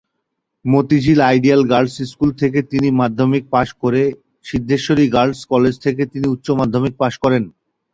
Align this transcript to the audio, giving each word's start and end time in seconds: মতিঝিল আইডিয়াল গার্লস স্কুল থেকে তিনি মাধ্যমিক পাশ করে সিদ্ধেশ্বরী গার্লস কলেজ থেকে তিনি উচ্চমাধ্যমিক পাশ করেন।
মতিঝিল 0.65 1.19
আইডিয়াল 1.23 1.61
গার্লস 1.71 1.95
স্কুল 2.11 2.29
থেকে 2.41 2.59
তিনি 2.71 2.87
মাধ্যমিক 3.01 3.43
পাশ 3.53 3.67
করে 3.81 4.01
সিদ্ধেশ্বরী 4.45 5.05
গার্লস 5.15 5.39
কলেজ 5.51 5.73
থেকে 5.85 6.01
তিনি 6.13 6.27
উচ্চমাধ্যমিক 6.27 6.93
পাশ 7.01 7.13
করেন। 7.23 7.43